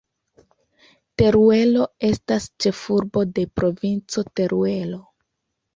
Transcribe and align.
Teruelo 1.21 1.85
estas 2.09 2.49
ĉefurbo 2.67 3.27
de 3.37 3.47
Provinco 3.61 4.27
Teruelo. 4.41 5.05